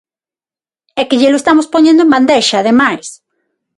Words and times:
É 1.01 1.03
que 1.07 1.19
llelo 1.21 1.37
estamos 1.41 1.69
poñendo 1.73 2.01
en 2.03 2.11
bandexa, 2.15 2.55
ademais. 2.59 3.05